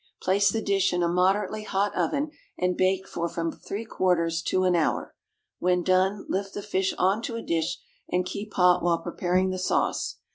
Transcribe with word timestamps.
Place 0.19 0.49
the 0.49 0.63
dish 0.63 0.91
in 0.93 1.03
a 1.03 1.07
moderately 1.07 1.61
hot 1.61 1.93
oven 1.95 2.31
and 2.57 2.75
bake 2.75 3.07
for 3.07 3.29
from 3.29 3.51
three 3.51 3.85
quarters 3.85 4.41
to 4.47 4.63
an 4.63 4.75
hour. 4.75 5.13
When 5.59 5.83
done, 5.83 6.25
lift 6.27 6.55
the 6.55 6.63
fish 6.63 6.91
on 6.97 7.21
to 7.21 7.35
a 7.35 7.43
dish 7.43 7.77
and 8.11 8.25
keep 8.25 8.51
hot 8.55 8.81
while 8.81 8.97
preparing 8.97 9.51
the 9.51 9.59
sauce. 9.59 10.15